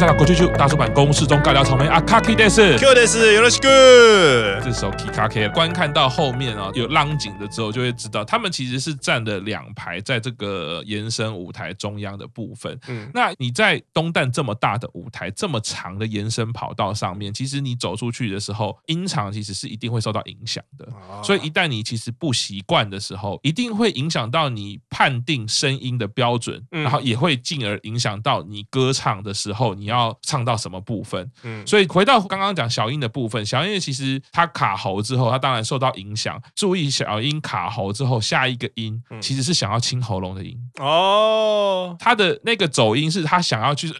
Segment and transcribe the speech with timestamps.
[0.00, 4.64] 都我是大国舅舅大叔版公式中尬聊草莓阿卡基德斯，Q 德斯有了是 good。
[4.64, 12.78] 这时候 Kikake 观看到后面啊有浪景的之后，就会知道他们其实是站了两排在这个延伸舞台中央的部分。
[12.88, 20.88] 嗯，那你在东旦这么大的舞台，这么长的延伸跑道上面，其实你走出去的时候，音场其实是一定会受到影响的。
[21.22, 29.74] 所以一旦你其实不习惯的时候，一定会影响到你判定声音的标准，然后也会进而影响到你歌唱的时候。
[29.74, 31.30] 你要唱到什么部分？
[31.42, 36.40] 嗯，所以回到刚刚讲小音的部分，小音其实它卡喉之后，它当然受到影响。
[36.54, 43.92] 注意小音卡喉之后，下一个音其实是想要清喉咙的音哦，它的那个走音是他想要去。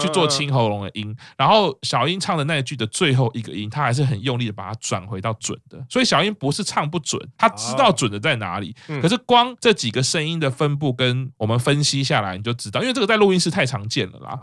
[0.00, 14.38] 去做清喉咙的音，然后小英唱的那一句的最后一个音，他还是很用力的把它转回到准的，所以小英不是唱不准，他知道准的在哪里，可是光这几个声音的分布跟我们分析下来，你就知道，因为这个在录音室太常见了啦。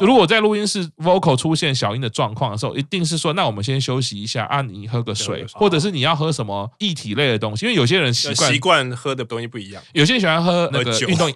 [0.00, 11.30] 就如果在录音室 vocal 出现小英的状况的时候，一定是说，那我们先休息一下啊，你喝个水，或者是你要喝什么液体类的东西，因为有些人习惯习惯喝的东西不一样，有些人喜欢喝那个运动，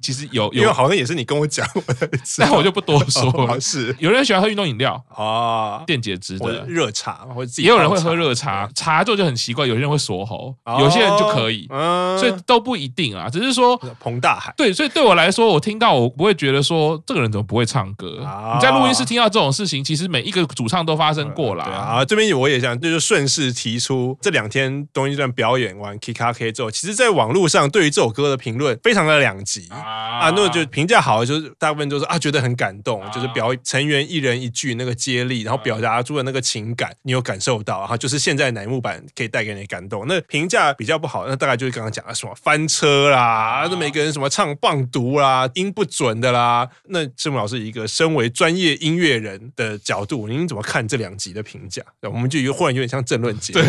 [0.00, 1.64] 其实有有，因为好像也是你跟我讲，
[2.38, 2.87] 但我就不。
[2.88, 3.94] 多说、哦、 是。
[3.98, 6.64] 有人喜欢喝运动饮料啊，电解质的。
[6.66, 13.28] 热茶，或者也有人会喝热茶，茶做就很奇怪，有些人会锁喉，哦、有些人就可以，嗯、所以都不一定啊。
[13.28, 14.52] 只是说彭大海。
[14.56, 18.20] 对，所以对我来说，我听到我不会觉得说这个人怎么不会唱歌。
[18.22, 22.04] 哦、你在录音室听到这种事情，其实每一个主唱都发生过了、嗯、啊。
[22.04, 29.68] 这边我也想就是顺势提出，这两天东一段表演完 Kikake 之后，其实在网络上对于这首歌的评论非常的两极。
[29.68, 29.78] 啊，
[30.20, 32.77] 啊，那就评价好的就是大部分就是啊觉得很感。
[32.82, 40.06] 动就是表成员一人一句那个接力，然后表达出的那个情感，你有感受到，然后就是现在乃木坂可以带给你感动。
[40.06, 46.68] 那评价比较不好，那大概就是刚刚讲的什么翻车啦，那每个人什么唱棒读啦，音不准的啦。
[46.88, 51.82] 那赤木老师一个身为专业音乐人的角度，您怎么看这两集的评价？
[52.02, 53.62] 我们就忽然有点像政论节目。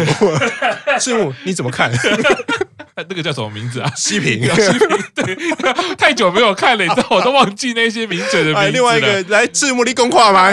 [0.85, 1.91] 对 赤木你怎么看？
[3.09, 3.91] 那个叫什么名字啊？
[3.95, 8.69] 西平， 西平，对，太久没有看了，你知道，我都忘记那些名嘴的名字了。
[8.71, 10.51] 另外一个来赤木立公话吗？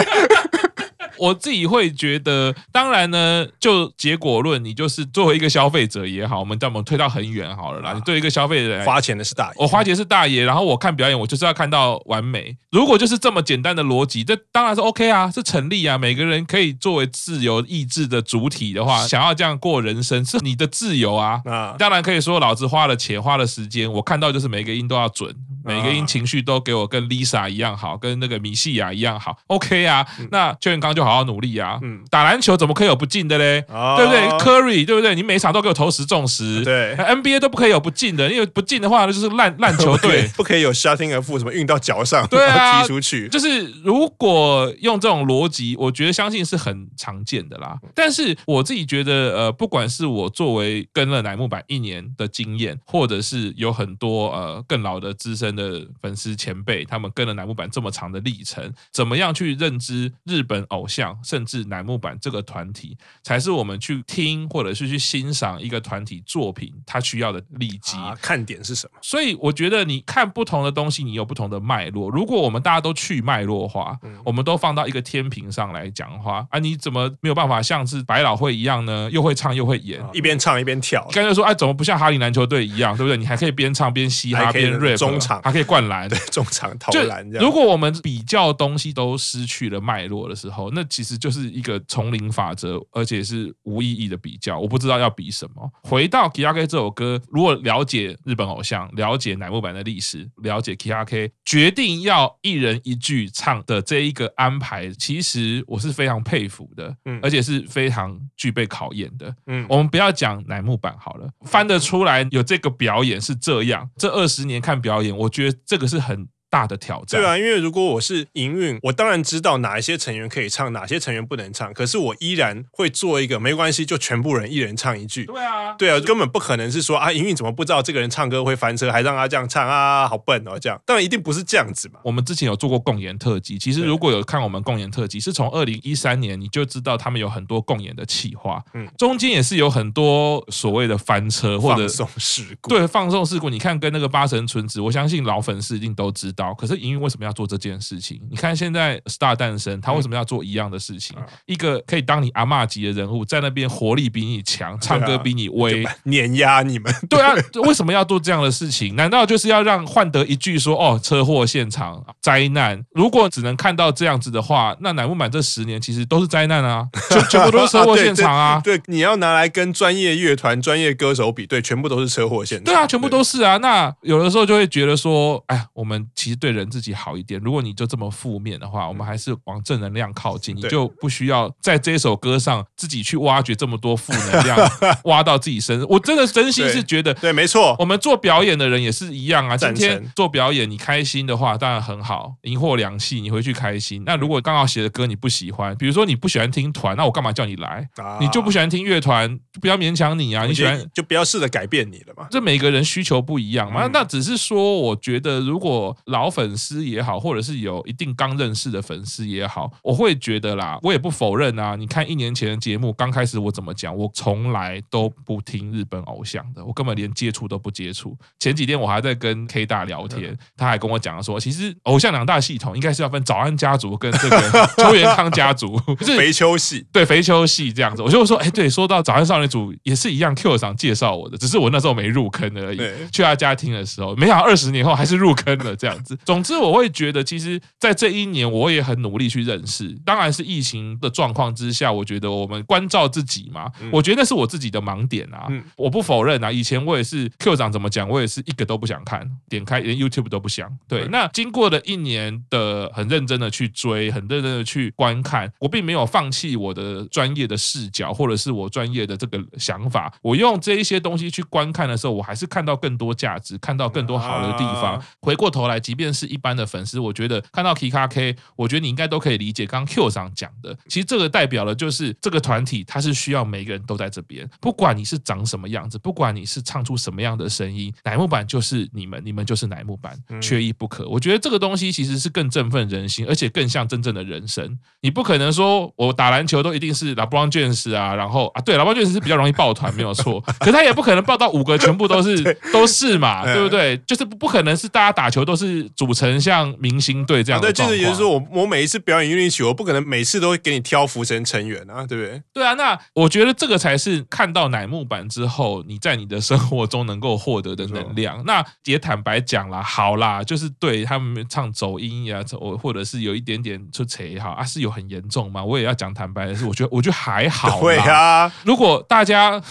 [1.17, 7.93] 我自己会觉得，当然呢，就结果论，你就是作为一个消费者也好，我们叫我们推到很远好了啦。
[7.93, 12.55] 你对一个消费者花钱的是大爷，我花钱是大爷，然后我看表演，我就是要看到完美。
[12.71, 15.97] 如果就是这么简单的逻辑，这当然是 OK 啊，是成立啊。
[15.97, 21.41] 每个人可以作为自由意志的主体的话，想要这样过人生是你的自由啊。
[21.77, 25.33] 当然可以说，老子花了钱，花了时间，我看到就是每个音都要准，
[25.67, 30.05] 每个音情绪都给我跟 Lisa 一样好，跟那个米西亚一样好，OK 啊。
[30.31, 31.77] 那邱元刚就好好努力啊！
[31.83, 33.61] 嗯，打篮球怎么可以有不进的嘞？
[33.97, 35.13] 对不对？Curry 对不对？
[35.15, 43.27] 你每场都给我投十中十，对，NBA 都不可以有不进的，因为不进的话那就是烂烂球队， 不可以有 shutting foot 什么运到脚上，对啊，踢出去。
[43.29, 47.77] 就是如果用这种逻辑，我觉得相信是很常见的啦。
[47.93, 61.17] 但是我自己觉得，呃，不管是我作为跟了乃木坂一年的经验，或者是有很多呃更老的资深的粉丝前辈，他们跟了乃木坂这么长的历程，怎么样去认知日本偶像？
[61.23, 67.97] 甚至乃木坂这个团体，才是我们去听或者是去欣赏一个团体作品，它需要的利基。
[67.97, 68.99] 啊，看点是什么？
[69.01, 72.09] 所以我觉得你看不同的东西，你有不同的脉络。
[72.09, 79.09] 如果我们大家都去脉络化，嗯、我们都放到一个天平上来讲的话，啊，你怎么没有办法像是百老汇一样呢？
[79.11, 81.07] 又会唱又会演，一边唱一边跳。
[81.11, 83.17] 刚才说，哎、啊，怎么不像哈林篮球队一样，对不对？
[83.17, 87.27] 你还可以边唱边嘻哈边 rap，中场还可以灌篮，对，中场投篮。
[87.31, 94.59] 如果我们比较东西都失去了脉络的时候，那其实就是一个丛林法则，而且是无意义的比较。
[94.59, 95.71] 我不知道要比什么。
[95.83, 109.65] 回到 Kikake 这首歌，如果了解日本偶像，了解乃木坂的历史，了解 Kikake 决定要一人一句唱的这一个安排，其实我是非常佩服的，嗯，而且是非常具备考验的，嗯。
[109.69, 116.29] 我们不要讲乃木坂好了，翻得出来有这个表演是这样，这二十年看表演，我我觉得这个是很。
[116.49, 121.73] 大的挑战，对啊，因为如果我是营运，我当然知道哪一些成员可以唱，哪些成员不能唱。
[121.73, 125.25] 可是我依然会做一个没关系，就全部人一人唱一句。
[125.25, 130.79] 对啊，对啊，根本不可能是说啊，营运怎么不知道这个人唱歌会翻车，还让他这样唱啊，好笨哦，这样。
[130.85, 131.99] 当然一定不是这样子嘛。
[132.03, 143.49] 我们之前有做过共演特辑，其实如果有看我们共演特辑，是从二零一三年你就知道他们有很多共演的企划，嗯，中间也是有很多所谓的翻车或者放送事故，对，放送事故。
[143.49, 146.36] 你看跟那个八神纯子，我相信老粉丝一定都知道。
[146.37, 146.53] 道。
[146.53, 148.21] 可是营运为什么要做这件事情？
[148.31, 151.17] 你看现在 Star 诞生，他为什么要做一样的事情？
[151.19, 156.93] 嗯、一个可以当你阿嬷级的人物，在那边活力比你强，唱歌比你威，碾压你们。
[157.09, 157.33] 对啊，
[157.65, 158.95] 为什么要做这样的事情？
[158.95, 162.81] 难道就是要让换得一句说哦，车祸现场灾难？
[162.91, 168.61] 如果只能看到这样子的话，那乃木满这十年其实都是灾难啊，就全部都是车祸现场啊。
[168.63, 172.65] 对，对，对，你要拿来跟专业乐团、专业歌手比，对，全部都是车祸现场。
[172.65, 173.57] 对啊，全部都是啊。
[173.57, 177.39] 那有的时候就会觉得说，哎呀，我们其实对人自己好一点。
[177.39, 184.57] 如果你就这么负面的话，我们还是往正能量靠近，你就不需要在这首歌上自己去挖掘这么多负能量，
[185.05, 185.87] 挖到自己身上。
[185.89, 189.55] 我真的真心是觉得，对，没错，我们做表演的人也是一样啊。
[189.55, 194.03] 今天做表演，你开心的话当然很好，银货两戏，你回去开心。
[194.05, 197.87] 那如果刚好写的歌你不喜欢，比如说你不喜欢听团，那我干嘛叫你来？
[198.19, 200.45] 你就不喜欢听乐团，就不要勉强你啊。
[200.45, 202.27] 你喜欢就不要试着改变你了嘛。
[202.31, 203.87] 这每个人需求不一样嘛。
[203.93, 211.75] 那只是说，我觉得如果老粉丝也好，或者是有一定刚认识的粉丝也好，我会觉得啦，我也不否认啊。
[211.75, 213.95] 你看一年前的节目，刚开始我怎么讲？
[213.95, 218.17] 我从来都不听日本偶像的，我根本连接触都不接触。
[218.39, 228.01] 前几天我还在跟 K 大聊天，他还跟我讲说，其实偶像两大系统应该是要分早安家族跟这个 秋元康家族，就是肥秋系，对肥秋系这样子。
[228.01, 232.77] 我就说，哎，对，说到早安少女组也是一样，Q 上介绍我的，只是我那时候没入坑而已。
[233.11, 236.06] 去他家听的时候，没想到二十年后还是入坑了这样子。
[236.25, 239.89] 总之，我会觉得，其实，在这一年，我也很努力去认识。
[240.05, 245.47] 当然是疫情的状况之下，我觉得我们关照自己嘛，我觉得那是我自己的盲点啊。
[245.75, 250.69] 我不否认啊，以前我也是 Q 长怎么讲，我也是一个都不想看，点开连 YouTube 都不想。
[250.87, 260.13] 对，那经过了一年的很认真的去追，很认真的去观看，我并没有放弃我的专业的视角，或者是我专业的这个想法。
[260.21, 265.01] 我用这一些东西去观看的时候，我还是看到更多价值，看到更多好的地方。
[265.21, 270.77] 回过头来，即便是一般的粉丝，我觉得看到 Kikka.K，我觉得你应该都可以理解刚刚 Q 上讲的。
[270.87, 281.07] 其实这个代表了就是这个团体，它是需要每个人都在这边，不管你是长什么样子，不管你是唱出什么样的声音，乃木坂就是你们，你们就是乃木坂，缺一不可。
[281.07, 284.77] 我觉得这个东西其实是更振奋人心，而且更像真正的人生。
[285.01, 292.41] 你不可能说我打篮球都一定是 LeBron James 啊，然后啊，对，LeBron James 是比较容易抱团，没有错， 可他也不可能抱到五个全部都是
[292.71, 293.97] 都是嘛，对不对？
[294.05, 297.61] 就是不可能是大家打球都是组成像明星队这样。
[297.61, 302.41] 对，就是也就是说，我我每一次表演乐曲，我不可能每次都会给你挑福神成员啊，对不对？
[302.53, 308.43] 对啊，那我觉得这个才是看到乃木坂之后，你在你的生活中能够获得的能量。
[308.45, 315.63] 那也坦白讲啦，好啦， 就是对他们唱走音呀，我或者是有一点点出彩也好啊，是有很严重吗？
[315.63, 317.79] 我也要讲坦白的是，我觉得我觉得还好。
[317.81, 319.61] 对啊，如果大家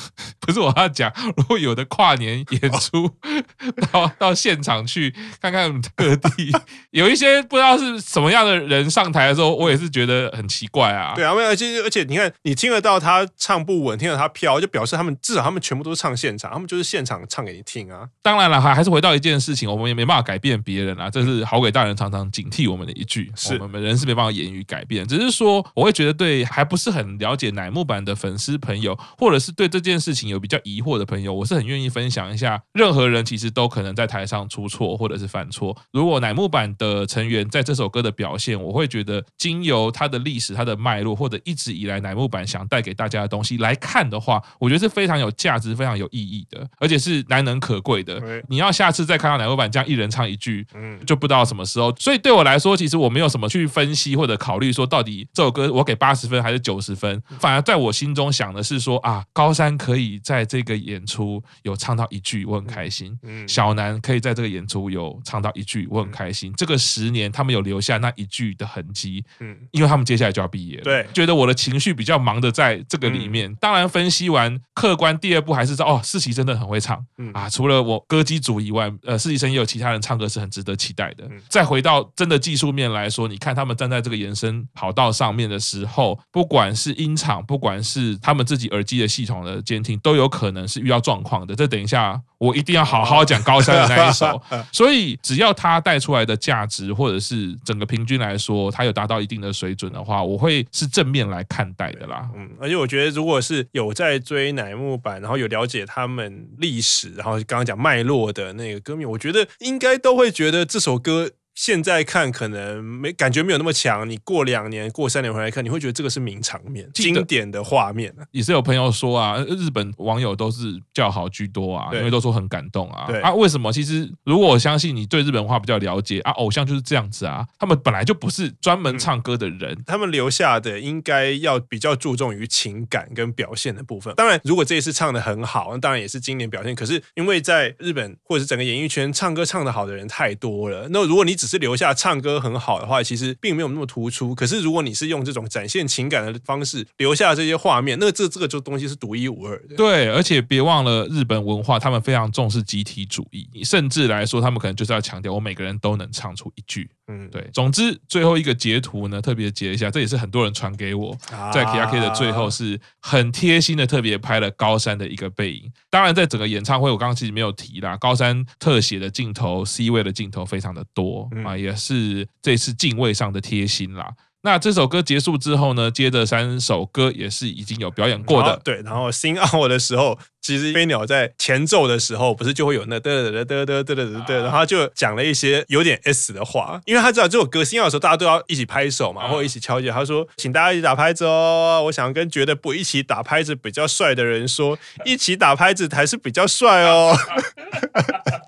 [0.41, 3.11] 不是我要讲，如果有的跨年演出
[3.91, 6.53] 到到现场去看看各地，
[6.91, 11.15] 有一些不知道是什么样的人上台的时候，我也是觉得很奇怪啊。
[11.15, 18.07] 对啊，而且而且你看，你听得到他唱不稳，听得到他飘，就表示他们至少他们全部都是唱现场，他们就是现场唱给你听啊。
[18.23, 35.77] 当然了，还还是回到一件事情，我们也没办法改变别人啊，这是好鬼大人常常警惕我们的一句，是我们人是没办法言语改变，只是说我会觉得对还不是很了解乃木坂的粉丝朋友，或者是对这件事情有比较疑惑的朋友，我是很愿意分享一下，任何人其实都可能在台上出错或者是犯错。
[35.97, 48.23] 如果乃木坂的成员在这首歌的表现，我会觉得经由他的历史、他的脉络，或者一直以来乃木坂想带给大家的东西来看的话，我觉得是非常有价值、非常有意义的，而且是难能可贵的。
[48.47, 50.67] 你要下次再看到乃木坂这样一人唱一句，
[51.07, 51.91] 就不知道什么时候。
[51.97, 63.19] 所以对我来说，其实我没有什么去分析或者考虑说到底这首歌我给八十分还是九十分，反而在我心中想的是说啊，高山可以在这个演出有唱到一句，我很开心。
[63.49, 66.53] 小南可以在这个演出有唱到一句，我很开心。
[66.57, 73.55] 这个十年他们有留下那一句的痕迹，嗯，因为他们接下来就要毕业了，对，觉得我的情绪比较忙的在这个里面。
[73.57, 81.29] 当然分析完客观，第二步还是说哦，世奇真的很会唱，啊，除了我歌姬组以外，呃，四期生也有其他人唱歌是很值得期待的。
[81.49, 91.55] 再回到真的技术面来说，你看他们站在这个延伸跑道上面的时候，不管是音场，不管是他们自己耳机的系统的监听，都有可能是遇到状况的。
[91.55, 94.41] 这等一下我一定要好好讲高山的那一首。
[94.71, 102.29] 所以只要他它带出来的价值，或者是整个平均来说，它有达到一定的水准的话，我会是正面来看待的啦。
[102.35, 111.31] 嗯，而且我觉得，如果是有在追乃木坂，然后有了解他们历史，然后刚刚讲脉络的那个歌迷，我觉得应该都会觉得这首歌。
[111.57, 118.15] 现在看可能没感觉没有那么强，你过两年、过三年回来看，你会觉得这个是名场面、经典的画面。
[118.31, 123.11] 也是有朋友说啊，日本网友都是叫好居多啊，因为都说很感动啊。
[123.23, 123.73] 啊，为什么？
[123.73, 134.15] 其实如果我相信你对日本文化比较了解啊，偶像就是这样子啊，他们本来就不是专门唱歌的人，他们留下的应该要比较注重于情感跟表现的部分。
[134.15, 136.75] 当然，如果这一次唱的很好，那当然也是经典表现。
[136.75, 140.87] 可是因为在日本或者是整个演艺圈，唱歌唱的好的人太多了。
[140.91, 144.35] 那如果你只是留下唱歌很好的话，其实并没有那么突出。
[144.35, 149.77] 可是如果你是用这种展现情感的方式留下这些画面，那这这个就东西是独一无二的。
[149.77, 156.89] 对，而且别忘了日本文化，他们非常重视集体主义，甚至来说，他们可能就是要强调我每个人都能唱出一句。
[157.09, 157.49] 嗯，对。
[157.53, 161.17] 总之，最后一个截图呢，特别截一下，这也是很多人传给我，
[161.53, 165.71] 在 K-R-K 的最后是很贴心的，特别拍了高山的一个背影。
[165.89, 174.13] 当然，在整个演唱会，我刚刚其实没有提啦，高山特写的镜头、C 位的镜头非常的多啊，也是这次敬畏上的贴心啦。
[174.43, 178.61] 那这首歌结束之后呢，接着三首歌也是已经有表演过的。
[178.63, 189.89] 对，然后 Sing Out 的时候，其实飞鸟在前奏的时候，不是就会有那嘚嘚嘚嘚嘚嘚嘚嘚，然后就讲了一些有点 S 的话，因为他知道这首歌新要的时候，大家都要一起拍手嘛，或者一起敲击。
[189.89, 197.17] 他说：“请大家一起打拍子哦，我想跟觉得不一起打拍子比较帅的人说，一起打拍子才是比较帅哦。”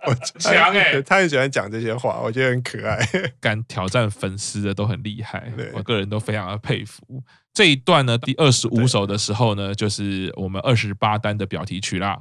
[0.06, 2.98] 我强哎，他很喜欢讲这些话，我觉得很可爱。
[3.40, 7.22] 敢挑战粉丝的都很厉害，我个人都非常的佩服。
[7.58, 12.16] 这一段呢，第二十五首的时候呢，就是我们二十八单的表题曲啦。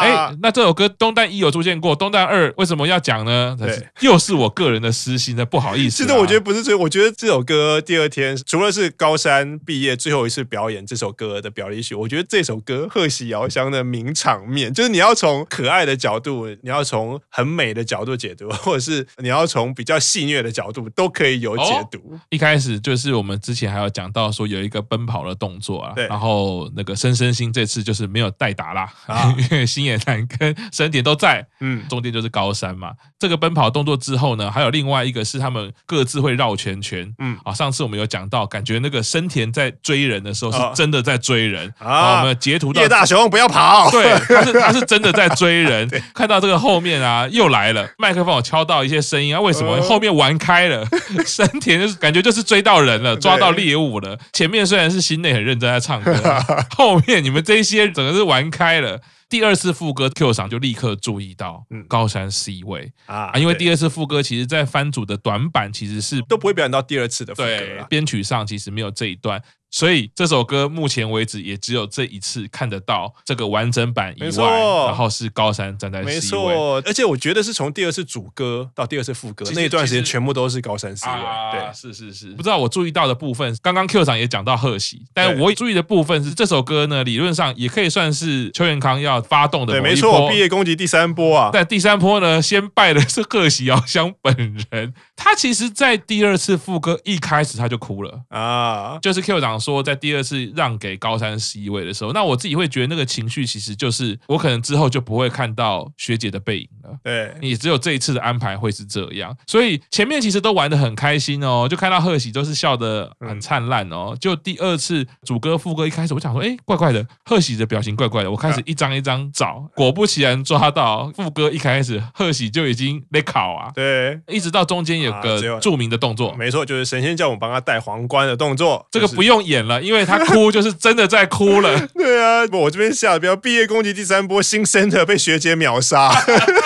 [0.00, 3.54] 哎，那这首歌东单一有出现过，东单二为什么要讲呢？
[3.60, 6.02] 对，又是我个人的私心的，不好意思。
[6.02, 21.98] 其实我觉得不是，我觉得这首歌第二天除了是高三毕业最后一次表演这首歌的表题曲，我觉得这首歌贺喜遥香的名场面，就是你要从可爱的角度，你要从很美的角度解读，或者是你要从比较戏谑的角度，都可以有解读。
[22.10, 23.81] 哦，一开始就是我们之前还。
[23.82, 28.88] 要讲到说有一个奔跑的动作啊，然后那个深深心这次就是没有代打啦，
[29.36, 32.92] 因为星野男跟神田都在，嗯，中间就是高山嘛。
[33.18, 41.72] 这个奔跑动作之后呢，还有另外一个是他们各自会绕圈圈，嗯，啊，上次我们有讲到，感觉那个深田在追人的时候是真的在追人。
[41.78, 49.80] 啊，我们截图到叶大雄不要跑，对， 他是他是真的在追人，看到这个后面啊又来了，麦克风我敲到一些声音啊，为什么？
[49.82, 50.86] 后面玩开了？
[51.26, 53.71] 深田就是感觉就是追到人了，抓到猎。
[53.72, 56.12] 街舞了，前面虽然是心内很认真在唱歌，
[56.76, 59.00] 后面你们这些整个是玩开了。
[59.28, 69.42] 第二次副歌 Q 赏就立刻注意到高山 C 位啊，因为第二次副歌其实在番组的短板其实是都不会表演到第二次的副歌，编曲上其实没有这一段。
[69.72, 76.14] 所以这首歌目前为止也只有这一次看得到这个完整版以外，然后是高山站在 C 位。
[76.14, 81.16] 没错，而且我觉得是从第二次主歌到第二次副歌那一段时间，全部都是高山 C 位。
[81.52, 82.32] 对，是是是。
[82.32, 89.72] 不知道我注意到的部分，刚刚 Q 长也讲到贺喜，但我注意的部分是这首歌呢，理论上也可以算是邱元康要发动的。
[89.72, 91.48] 对，没错，毕业攻击第三波啊。
[91.50, 94.92] 但第三波呢，先拜的是贺喜遥香本人。
[95.16, 99.61] 他其实，在第二次副歌一开始他就哭了啊，就是 Q 赏。
[99.62, 106.98] 说在第二次让给高山 C 位的时候，那我自己会觉得那个情绪其实就是我可能之后就不会看到学姐的背影了。
[107.02, 114.16] 对，你只有这一次的安排会是这样，所以前面其实都玩的很开心哦，就看到贺喜都是笑的很灿烂哦。
[114.20, 118.30] 就第二次主歌副歌一开始，我想说，哎，怪怪的，贺喜的表情怪怪的。
[118.30, 123.70] 我开始一张一张找，果不其然抓到副歌一开始贺喜就已经在考啊。
[123.74, 129.62] 对，一直到中间有个著名的动作，没错，就是神仙叫我们帮他戴皇冠的动作，这个不用演。
[129.66, 131.86] 了，因为他哭就是真的在哭了。
[131.94, 136.10] 对啊，我这边下的标毕业攻击第三波新 center 被学姐秒杀。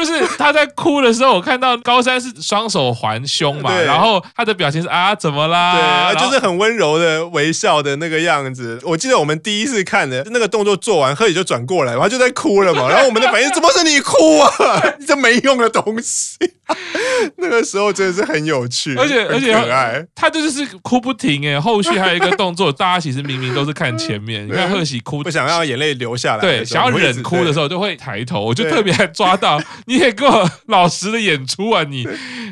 [0.00, 6.12] 就是他在哭的时候，我看到高山是双手环胸嘛，然后他的表情是啊，怎么啦？
[6.14, 8.80] 对，就是很温柔的微笑的那个样子。
[8.82, 12.88] 我记得我们第一次看的那个动作做完，贺喜就转过来，然后就在哭了嘛。
[12.88, 14.50] 然后我们的反应怎么是你哭啊？
[15.06, 16.36] 这没用的东西。
[17.36, 20.02] 那个时候真的是很有趣，而且而且可爱。
[20.14, 21.60] 他就是哭不停哎。
[21.60, 29.60] 后续还有一个动作，大家其实明明都是看前面，你看贺喜哭，不想让眼泪流下来，对，想要忍哭的时候就会抬头，我就特别抓到。
[29.90, 31.82] 你也给我老实的演出啊！
[31.82, 32.06] 你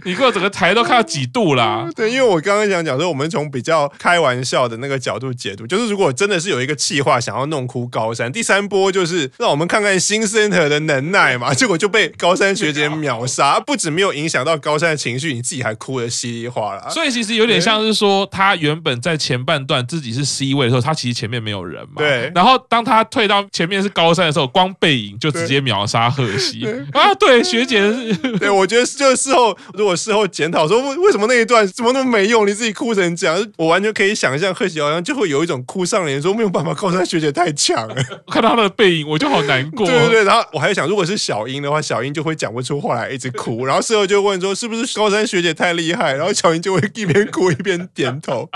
[0.05, 1.89] 你给我整个台都看到几度啦？
[1.95, 16.89] 对，因为我刚刚想讲说，我们从比较开玩笑的那个角度解读，就是如果真的是有一个气话想要弄哭高山，第三波就是让我们看看新 center 的能耐嘛， 结果就被高山学姐秒杀，不止没有影响到高山的情绪，你自己还哭的稀里哗啦。
[16.91, 21.95] 所以其实有点像是说，他原本在前半段自己是 C 位的时候，他其实前面没有人嘛。
[21.99, 22.33] 对。
[22.35, 27.15] 然后当他退到前面是高山的时候，光背影就直接秒杀贺西啊！
[27.15, 37.95] 对，学姐是，对，我觉得就是事后如果事后检讨说为为什么那一段怎么那么没用，你自己哭成这样，我完全可以想象贺喜好像就会有一种哭丧脸，说没有办法，高山学姐太强了。
[38.29, 39.87] 看到他的背影，我就好难过。
[39.87, 43.65] 对对对，然后我还想，如果是小英的话，小英就会讲不出话来，一直哭。
[43.67, 48.49] 然后事后就问说是不是高山学姐太厉害，然后小英就会一边哭一边点头。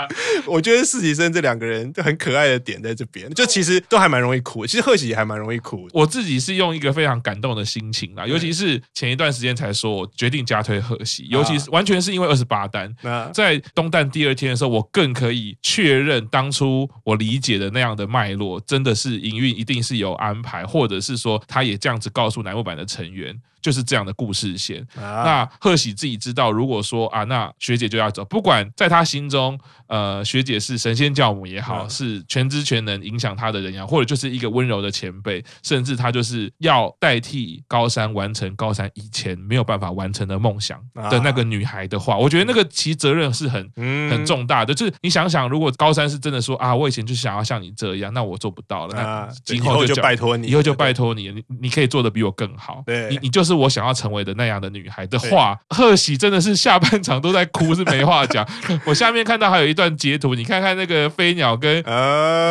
[0.45, 4.65] 我觉得实习生这两个人就很可爱的点在这边，就其实都还蛮容易哭。
[4.65, 5.87] 其实贺喜也还蛮容易哭。
[5.93, 8.62] 我自己是用一个非常感动的心情啦，尤其是
[8.93, 12.93] 前一段时间才说我决定加推贺喜，尤其是完全是因为二十八单，
[13.33, 23.39] 在东蛋第二天的时候，我更可以确认当初我理解的那样的脉络，真的是营运一定是有安排，或者是说他也这样子告诉乃木板的成员。
[23.63, 24.85] 就是这样的故事线。
[24.95, 40.77] 啊、那贺喜自己知道，如果说啊，那学姐就要走，不管在他心中，呃，学姐是神仙教母也好，是全知全能影响他的人也好，或者就是一个温柔的前辈，甚至他就是要代替高山完成高山以前没有办法完成的梦想
[41.09, 43.71] 的那个女孩的话，我觉得那个其实责任是很
[44.11, 44.73] 很重大的。
[44.73, 52.83] 就是你想想，如果高山是真的说啊，我以前就想要像你这样，那我做不到了，那今后就拜托你，以后就拜托你，你你可以做的比我更好。
[52.85, 53.52] 对，你你就是。
[53.53, 58.47] 我想要成为的那样的女孩的话，贺喜真的是下半场都在哭，是没话讲。
[58.85, 61.83] 我下面看到还有一段截图，你看看那个飞鸟跟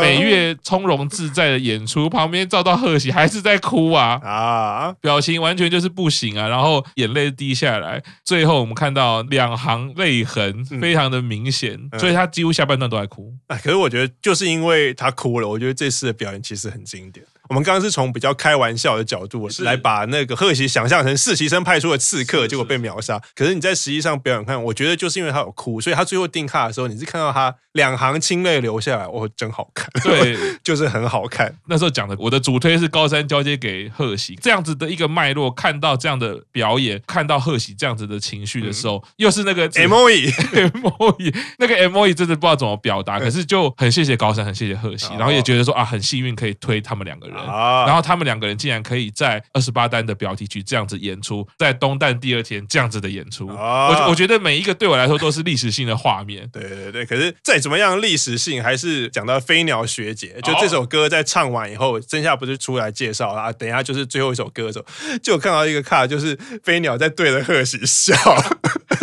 [0.01, 13.33] 美月从容自在的演出，旁边照到贺喜还是在哭啊啊，表情完全就是不行啊，然后眼泪滴下来，最后我们看到两行泪痕，非常的明显，所以他几乎下半段都在哭。
[13.49, 17.25] 哎，可是我觉得就是因为他哭了，我觉得这次的表演其实很经典。
[17.53, 23.21] 我们刚刚是从比较开玩笑的角度来把那个贺喜想象成实习生派出的刺客，结果被秒杀。
[23.35, 29.87] 可是你在实际上表演看，我觉得就是因为他有哭，所以他最后定卡的时候，你是看到他两行清泪流下来，哦，真好看。
[30.03, 31.55] 对， 就是很好看。
[31.67, 47.42] 那时候讲的，我的主推是高山交接给贺喜这样子的一个脉络，看到这样的表演，看到贺喜这样子的情绪的时候，又是那个 M O E M O E 那个 M O E 真的不知道怎么表达，可是就很谢谢高山，很谢谢贺喜，然后也觉得说啊，很幸运可以推他们两个人。
[47.47, 47.85] 啊！
[47.87, 56.49] 然后他们两个人竟然可以在二十八单的标题曲这样子演出，在东旦第二天这样子的演出，我我觉得每一个对我来说都是历史性的画面。
[56.53, 63.53] 对对对，可是再怎么样历史性，还是讲到飞鸟学姐，就这首歌在唱完以后，剩下不是出来介绍啊？
[63.53, 64.85] 等一下就是最后一首歌的时候，
[65.23, 68.15] 就看到一个卡，就是飞鸟在对着贺喜笑，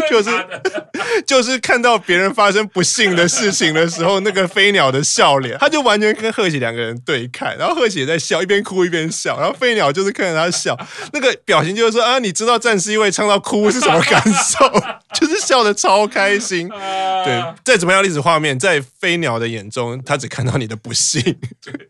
[0.09, 0.29] 就是
[1.25, 10.77] 就是看到别人发生不幸的事情的时候，那个飞鸟的笑脸，他就完全跟贺喜两个人对看，然后贺喜也在笑，一边哭一边笑，然后飞鸟就是看着他笑，
[11.13, 14.71] 那个表情就是说啊，你知道战士因为唱到哭是什么感受？
[15.19, 16.69] 就是笑的超开心。
[17.25, 21.37] 对，再怎么样历史画面，在飞鸟的眼中，他只看到你的不幸。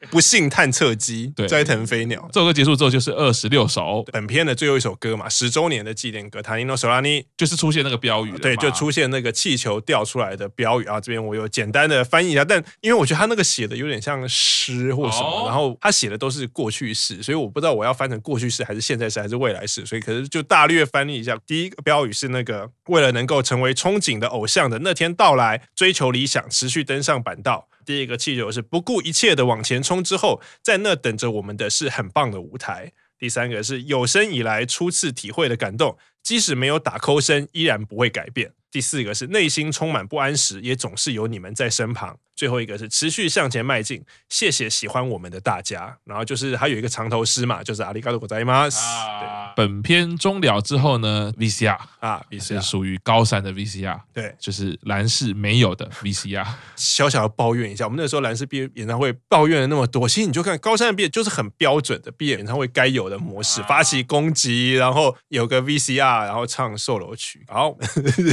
[0.09, 2.27] 不幸探测机，对，斋藤飞鸟。
[2.33, 6.41] 这首歌结束之后就是二十六首，本片的最后一首歌嘛，十周年的纪念歌。
[6.41, 10.99] 塔尼诺索拉尼就是出现那个标语，对，就出现那个气球掉出来的标语啊。
[10.99, 21.37] 这边我有简单的翻译一下，但因为我觉得他那个写的有点像诗或什么，哦、然后他写的都是过去式，所以我不知道我要翻成过去式还是现在式还是未来式，所以可是就大略翻译一下。
[21.45, 27.67] 第一个标语是那个为了能能够成为憧憬的偶像的那天到来，追求理想，持续登上板道。
[27.85, 32.93] 第二个气球是不顾一切的往前冲，之后在那等着我们的是很棒的舞台。
[33.17, 38.53] 第三个是有生以来初次体会的感动，即使没有打扣声，依然不会改变。
[38.71, 42.17] 第四个是内心充满不安时，也总是有你们在身旁。
[42.38, 45.96] 最后一个是持续向前迈进，谢谢喜欢我们的大家。
[46.04, 48.78] 然后就是还有一个长头诗嘛，就是阿里嘎多ございます。
[48.78, 56.44] 啊，本片终了之后呢，VCR 啊，VCR 是属于高山的 VCR，对，就是岚士没有的 VCR。
[56.74, 67.76] 小小的抱怨一下，我们那时候岚士毕业演唱会抱怨了那么多，其实你就看高山的毕业就是很标准的毕业演唱会该有的模式，发起攻击，然后有个 VCR，然后唱售楼曲，好，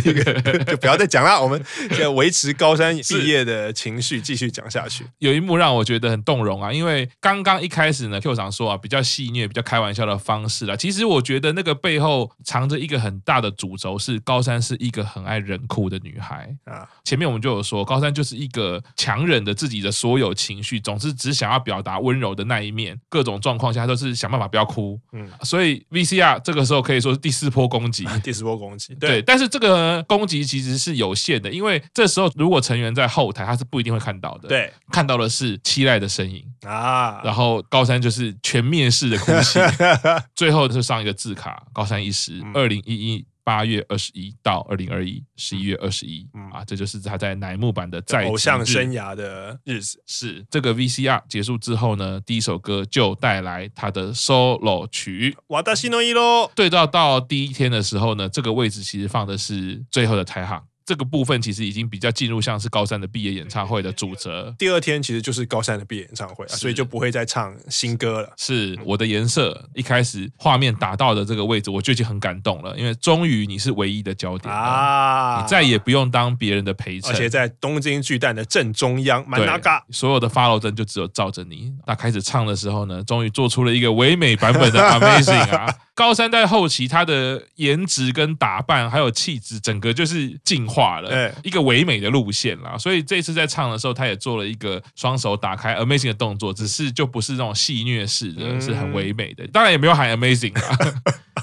[0.03, 1.63] 这个就不要再讲了，我们
[1.99, 3.91] 要维持高山毕业的情。
[3.96, 5.06] 情绪继续讲下去。
[5.18, 16.86] 有一幕让我觉得很动容啊，因为刚刚一开始呢，Q 长说啊，比较戏谑、比较开玩笑的方式啊，其实我觉得那个背后藏着一个很大的主轴，是高山是一个很爱忍哭的女孩啊。
[17.04, 25.00] 前面我们就有说，高山就是一个强忍着自己的所有情绪，总是只想要表达温柔的那一面，各种状况下都是想办法不要哭。
[25.12, 28.94] 嗯，所以 VCR 这个时候可以说是第四波攻击，第四波攻击。
[28.96, 34.48] 对，但是这个攻击其实是有限的，因为这时候如果成员在后台，他是不一定会看到的。
[34.48, 36.44] 对，看到的是期待的身影。
[36.66, 39.58] 啊，然后高山就是全面式的哭泣，
[40.34, 50.02] 最后是上一个字卡，高山一时，二零一一八月二十一到二零二一十一月二十一啊，这就是他在乃木坂的在偶像生涯的日子。
[50.06, 55.36] 是这个 VCR 结束之后呢，第一首歌就带来他的 solo 曲。
[55.48, 60.60] 瓦达西诺伊喽，对照到第一天的时候呢，这个位置其实放的是最后的台行。
[60.86, 64.54] 这个部分其实已经比较进入像是高三的毕业演唱会的主责。
[64.56, 68.32] 第二天其实就是高三的毕业演唱会啊，所以就不会再唱新歌了。
[68.36, 75.42] 是我的颜色一开始画面打到的这个位置，我就已经很感动了，因为终于你是唯一的焦点啊！
[75.42, 81.72] 你再也不用当别人的陪衬，而且在东京巨蛋的正中央，满那嘎，所有的 follow 灯就只有照着你。
[81.84, 85.74] 那开始唱的时候呢，终于做出了一个唯美版本的 Amazing 啊！
[85.96, 92.76] 高三在后期他的颜值跟打扮还有气质，整个就是进化了，一个唯美的路线啦。
[92.78, 99.46] 所以这次在唱的时候，他也做了一个双手打开 Amazing 的动作，只是就不是那种戏谑式的，是很唯美的。
[99.48, 100.78] 当然也没有喊 Amazing 啊。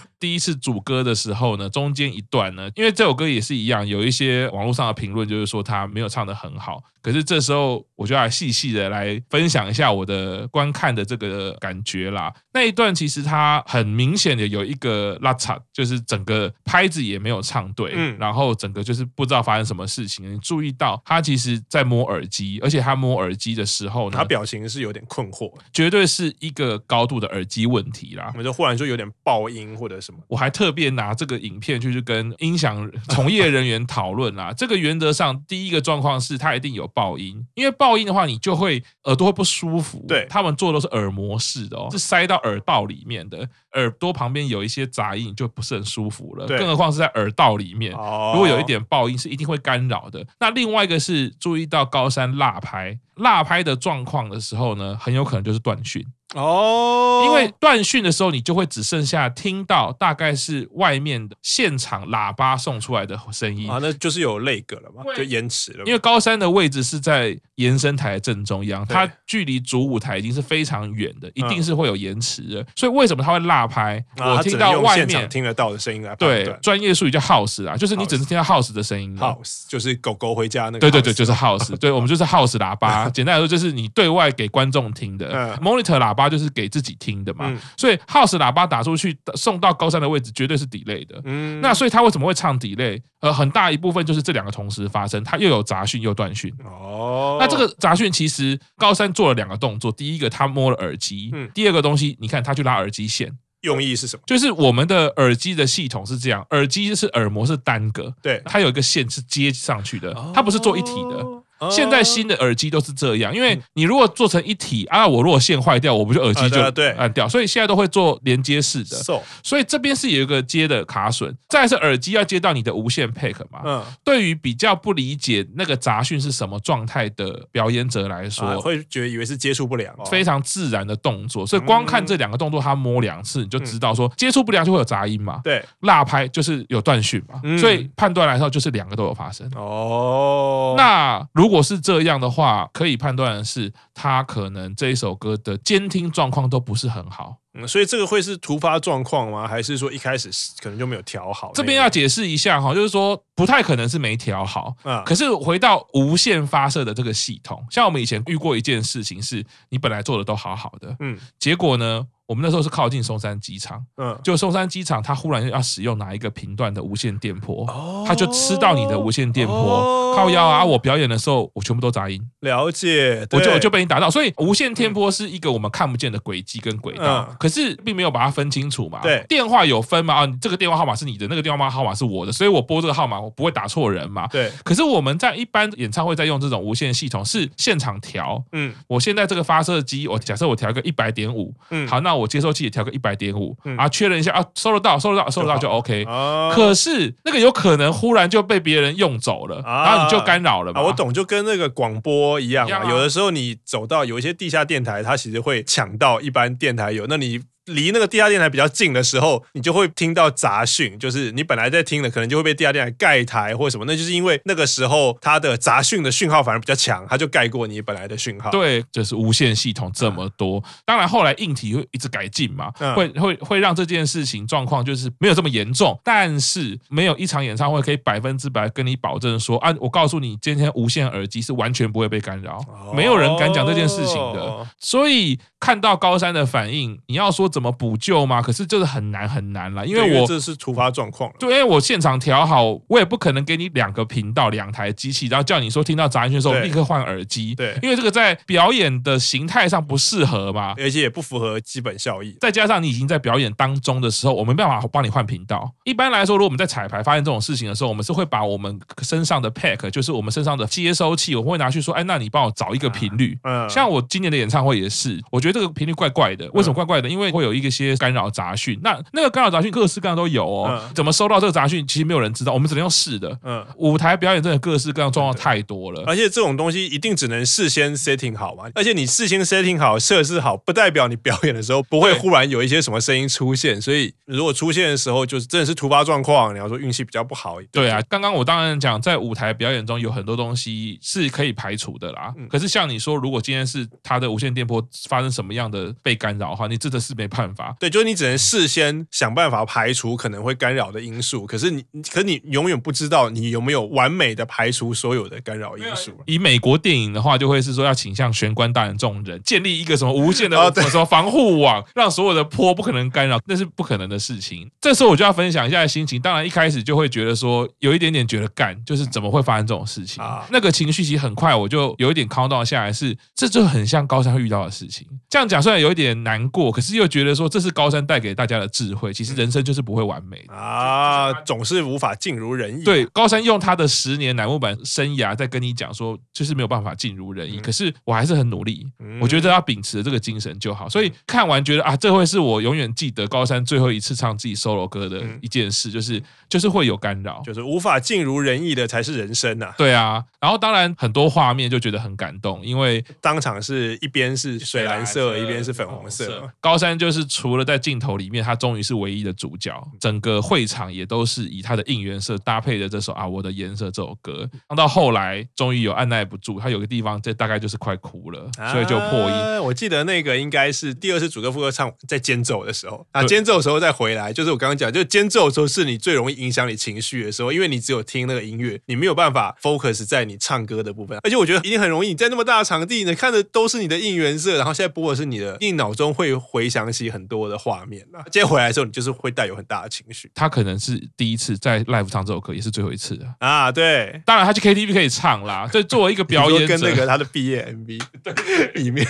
[0.24, 6.82] 第一次主歌的时候呢，中间一段呢，因为这首歌也是一样，有一些网络上的评论就是说他没有唱的很好。
[7.02, 12.34] 可是这时候我就要细细的来分享一下我的观看的这个感觉啦。
[12.54, 20.34] 那一段其实他很明显的有一个拉差，就是整个拍子也没有唱对，嗯，然后整个就是不知道发生什么事情。
[20.34, 28.30] 你注意到他其实在摸耳机，而且他摸耳机的时候呢，他表情是有点困惑，绝对是一个高度的耳机问题啦。
[28.32, 30.13] 我们就忽然就有点爆音或者什么。
[30.28, 34.54] 我还特别拿这个影片去跟音响从业人员讨论啦。
[34.58, 40.04] 这个原则上第一个状况是它一定有爆音，因为爆音的话，你就会耳朵会不舒服。
[40.08, 46.46] 对，他们做的都是耳膜式的哦，是塞到耳道里面的，耳朵旁边有一些杂音就不是很舒服了。
[46.46, 50.26] 对，更何况是在耳道里面，如果有一点爆音，是一定会干扰的。
[50.40, 56.06] 那另外一个是注意到高山落拍，落拍的状况的时候呢，很有可能就是断讯。
[56.36, 65.84] 哦，因为断讯的时候，你就会只剩下听到大概是外面的现场喇叭送出来的声音啊，那就是有 lag 了嘛，就延迟了。
[65.86, 72.66] 因为高山的位置是在延伸台的正中央，它距离主舞台已经是非常远的，一定是会有延迟的。
[72.76, 74.04] 所以为什么它会落拍？
[74.18, 79.16] 我听到外面听得到的声音来对，专业术语叫 house 啊，就是你只是听到 house 的声音。
[79.20, 80.80] house 就是狗狗回家那个。
[80.80, 81.78] 对对对，就是 house。
[81.78, 83.03] 对，我们就是 house 喇叭。
[83.12, 86.24] 简单来说，就是你对外给观众听的 monitor 喇叭。
[86.34, 91.22] 就是给自己听的嘛，嗯、所以 house 喇叭打出去送到高山的位置绝对是 delay 的。
[91.26, 93.00] 嗯，那所以他为什么会唱 delay？
[93.20, 96.52] 呃，很大一部分就是这两个同时发生，他又有杂讯又断讯。
[96.66, 104.24] 哦，那这个杂讯其实高山做了两个动作，第一个他摸了耳机，嗯，第二个东西你看他去拉耳机线，用意是什么？
[104.26, 111.24] 就是我们的耳机的系统是这样，耳机是耳膜是单个，对，它有一个线是接上去的，它不是做一体的。
[111.70, 116.62] 现在新的耳机都是这样，因为你如果做成一体啊，我如果线坏掉，我不就耳机就
[116.98, 118.98] 按掉，所以现在都会做连接式的。
[119.44, 123.62] 所以这边是有一个接的卡榫，再是耳机要接到你的无线 pack 嘛。
[123.66, 123.84] 嗯。
[124.04, 131.46] 对于比较不理解那个杂讯是什么状态的表演者来说，会觉得以为是接触不良，非常自然的动作。
[131.46, 135.40] 所以光看这两个动作，他摸两次你就知道说接触不良就会有杂音嘛。
[135.44, 135.64] 对。
[135.82, 137.42] 落拍就是有断讯嘛。
[137.58, 139.50] 所以判断来说就是两个都有发生。
[139.56, 140.76] 哦。
[140.78, 147.38] 那如果如果是这样的话，可以判断的是，他可能这一首歌的监听状况都不是很好。
[147.54, 149.48] 嗯，所以这个会是突发状况吗？
[149.48, 151.52] 还是说一开始可能就没有调好？
[151.54, 154.76] 这边要解释一下哈，就是说不太可能是没调好。
[154.84, 162.08] 嗯，可是回到无线发射的这个系统，像我们以前遇过一件事情，是你本来做的都好好的，嗯，结果呢？
[162.26, 167.66] 我们那时候是靠近松山机场，嗯，就松山机场，它忽然要使用哪一个频段的无线电波，
[168.08, 170.64] 它就吃到你的无线电波，靠腰啊！
[170.64, 179.02] 我表演的时候，我全部都杂音，了解，我就我就被你打到，所以无线电波是一个我们看不见的轨迹跟轨道，可是并没有把它分清楚嘛。
[179.02, 180.14] 对，电话有分嘛？
[180.14, 184.28] 啊，这个电话号码是你的，那个电话号码是我的，所以我拨这个号码，我不会打错人嘛。
[184.28, 196.06] 对，可是我们在一般演唱会在用这种无线系统是现场调，嗯，我现在这个发射机，我假设我调个一百点五，嗯，好，那那我接收器也调个一百点五啊，确认一下啊，收得到，收得到，收得到就 OK。
[196.54, 200.82] 可是那个有可能忽然就被别人用走了，然后你就干扰了嘛。
[200.84, 202.88] 我懂，就跟那个广播一样嘛。
[202.88, 207.42] 有的时候你走到有一些地下电台，它其实会抢到一般电台有，那你。
[207.66, 218.52] 离那个地下电台比较近的时候，你就会听到杂讯，就是你本来在听的，可能就会被地下电台盖台或什么，那就是因为那个时候它的杂讯的讯号反而比较强，它就盖过你本来的讯号。
[218.52, 237.53] 对，就是无线系统这么多，嗯、当然后来硬体会一直改进嘛，嗯、会会会让这件事情状况就是没有这么严重，但是没有一场演唱会可以百分之百跟你保证说啊，我告诉你，今天无线耳机是完全不会被干扰，哦、没有人敢讲这件事情的，所以看到高山的反应，你要说。
[237.54, 238.42] 怎么补救吗？
[238.42, 241.32] 可是就是很难很难了，因为我这是突发状况。
[241.38, 247.54] 对，因为我现场调好，我也不可能给你两个频道、两台机器，然后叫你说听到杂音的时候立刻换耳机。
[247.54, 252.36] 对，因为这个在表演的形态上不适合嘛，而且也不符合基本效益。
[252.42, 255.72] 再加上你已经在表演当中的时候，我没办法帮你换频道。
[255.84, 263.38] 一般来说，如果我们在彩排发现这种事情的时候，我们是会把我们身上的 pack，就是我们身上的接收器，我会拿去说，哎，那你帮我找一个频率。
[263.44, 266.50] 嗯，像我今年的演唱会也是，我觉得这个频率怪怪的。
[266.54, 267.10] 为什么怪怪的？
[267.10, 270.68] 因为会有一些干扰杂讯，那那个干扰杂讯各式各样都有哦。
[270.70, 273.38] 嗯、怎么收到这个杂讯，其实没有人知道，我们只能用试的。
[273.44, 278.66] 嗯，舞台表演真的各式各样状况太多了，而且这种东西一定只能事先 setting 好嘛。
[278.76, 283.82] 而且你事先 setting 好、设置好，不代表你表演的时候不会忽然有一些什么声音出现。
[283.82, 287.58] 所以如果出现的时候，就是真的是突发状况，你要说运气比较不好。
[287.72, 292.34] 对啊，刚刚我当然讲，在舞台表演中有很多东西是可以排除的啦。
[292.38, 297.76] 嗯、可是像你说，如果今天是他的无线电波发生什么样的被干扰的话，你真的是没办法。
[297.80, 306.12] 对，就是你只能事先想办法排除可能会干扰的因素，可是你，可是你永远不知道你有没有完美的排除所有的干扰因素。
[306.26, 310.58] 以美国电影的话，就会是说要请向玄关大人这种人建立一个什么无限的
[310.90, 314.70] 什么防护网，让所有的坡不可能干扰，那是不可能的事情。
[314.80, 320.24] 这时候我就要分享一下心情，当然一开始就会觉得说有一点点觉得干，就是怎么会发生这种事情？
[320.24, 325.08] 啊那个情绪其实很快我就有一点 calm down 下来，是这就很像高山遇到的事情。
[325.30, 332.84] 这样讲虽然有一点难过，可是又觉得说这是高山带给大家的智慧，其实人生就是不会完美的啊，总是无法尽如人意。
[332.84, 337.60] 对，高山用他的十年乃木坂生涯在跟你讲说，就是没有办法尽如人意。
[337.60, 338.88] 可是我还是很努力，
[339.22, 340.90] 我觉得要秉持这个精神就好。
[340.90, 349.74] 所以看完觉得啊，这会是我永远记得高山最后一次唱自己 solo 歌的一件事，就是就是会有干扰，就是无法尽如人意的才是人生呐。
[349.78, 356.50] 对啊，然后当然很多画面就觉得很感动，因为当场是一边是水蓝色，一边是粉红色。
[356.60, 369.36] 高山就是除了在镜头里面，他终于是唯一的主角，整个会场也都是以他的应援色搭配的这首啊我的颜色这首歌，唱到后来终于有按捺不住，他有个地方这大概就是快哭了，所以就破音。
[369.36, 390.30] 啊、我记得那个应该是第二次主歌副歌唱在间奏的时候啊，间奏的时候再回来，就是我刚刚讲，就间奏的时候是你最容易影响你情绪的时候，因为你只有听那个音乐，你没有办法 focus 在你唱歌的部分，而且我觉得一定很容易，你在那么大的场地，你看的都是你的应援色，然后现在播的是你的，你脑中会回想起很多的画面啊，接回来的时候你就是会带有很大的情绪。
[390.34, 393.72] 他可能是第一次在 live 唱这首歌，也是最后一次的啊。
[393.72, 395.68] 对，当然他去 KTV 可以唱啦。
[395.72, 399.06] 这作为一个表演者，跟那个他的毕业 MV 对里面，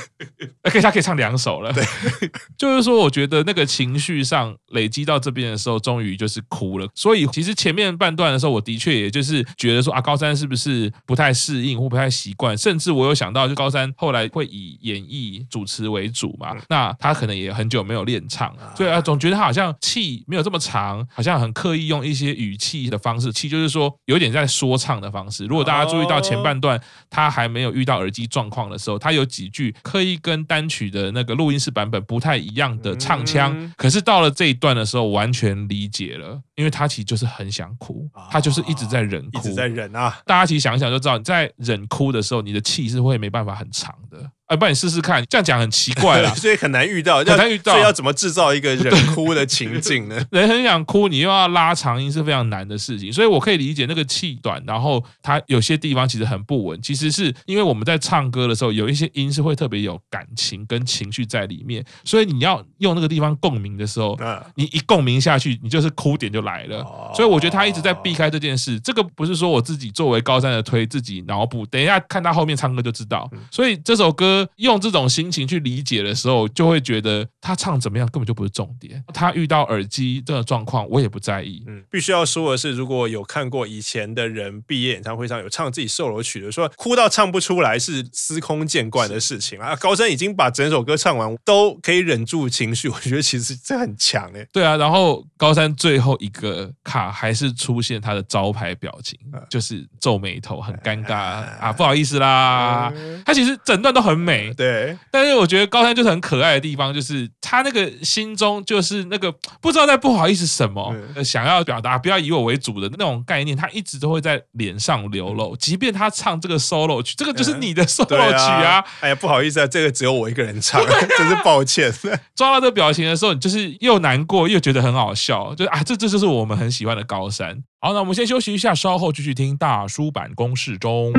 [0.64, 1.72] 可以他可以唱两首了。
[1.74, 1.84] 对，
[2.58, 6.88] 就是说，我觉得那个情绪上累积到这边的时候，终于就是哭了。
[6.96, 12.58] 所以其实前面半段的时候，我的确也就是觉得说啊，高三是不是不太适应或不太习惯？
[12.58, 25.46] 甚至我有想到，就高三后来会以演绎主持为主嘛，那他可能也很久没有练唱，所以啊，总觉得他好像气没有这么长，好像很刻意用一些语气的方式，气就是说有点在说唱的方式。
[25.46, 40.20] 如果大家注意到前半段，他还没有遇到耳机状况的时候，他有几句刻意跟单曲的那个录音室版本不太一样的唱腔，可是到了这一段的时候，完全理解了，因为他其实就是很想哭，他就是一直在忍哭，一直在忍啊。
[40.26, 44.30] 大家其实想一想就知道，你在忍哭的时候，你的气是会没办法很长的。
[44.54, 50.24] 哎，帮你试试看，这样讲很奇怪啦， 所以很难遇到，很难遇到，所以要怎么制造一个 人哭的情境呢？
[50.30, 53.12] 人很想哭，你又要拉长音，是非常难的事情。
[53.12, 56.80] 所以我可以理解那个气短，然后它有些地方其实很不稳。
[56.84, 64.16] 其实是因为我们在唱歌的时候，有一些音是会特别有感情跟情绪在里面，所以你要用那个地方共鸣的时候，
[64.56, 66.86] 你一共鸣下去，你就是哭点就来了。
[67.16, 68.80] 所以我觉得他一直在避开这件事。
[68.82, 73.28] 这个不是说我自己作为高三的推自己脑补，等一下看他后面唱歌就知道。
[73.50, 74.43] 所以这首歌。
[74.46, 79.04] 歌用这种心情去理解的时候，就会觉得他唱怎么样根本就不是重点。
[79.14, 81.64] 他遇到耳机这个状况，我也不在意。
[81.68, 89.76] 嗯，必须要说的是，如果有看过以前的人毕业演唱会上有唱自己 solo 曲的，说哭到唱不出来是司空见惯的事情啊。
[89.76, 94.46] 高山已经把整首歌唱完，都可以忍住情绪， 我觉得其实这很强哎。
[94.52, 102.94] 对啊，然后高山最后一个卡还是出现他的招牌表情，就是皱眉头，很尴尬啊，不好意思啦。
[103.26, 104.98] 他其实整段都很美，对。
[105.12, 109.32] 但是我觉得高山就是很可爱的地方，就是他那个心中就是那个
[109.62, 115.56] 不知道在不好意思什么，想要表达不要以我为主的那种概念，他一直都会在脸上流露。
[115.58, 118.84] 即便他唱这个 solo 曲，这个就是你的 solo 曲啊。
[119.02, 120.82] 哎呀，不好意思啊，这个只有我一个人唱，
[121.18, 121.92] 真 是抱歉。
[122.36, 127.64] 抓到这个表情的时候，你就是又难过又觉得很好笑，就是啊，这这就是我们很喜欢的高山。
[127.80, 131.12] 好，那我们先休息一下，稍后继续听大叔版公式中。